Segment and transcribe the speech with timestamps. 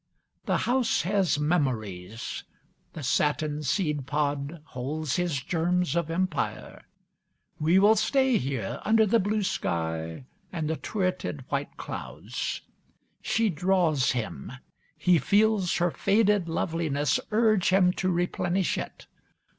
[0.45, 2.43] The house has memories.
[2.93, 6.81] The satin seed pod holds his germs of Empire.
[7.59, 12.61] We will stay here, under the blue sky and the turreted white clouds.
[13.21, 14.51] She draws him;
[14.97, 19.05] he feels her faded loveliness urge him to replenish it.